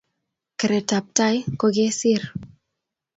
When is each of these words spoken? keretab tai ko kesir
keretab 0.59 1.05
tai 1.17 1.35
ko 1.59 1.67
kesir 1.75 2.21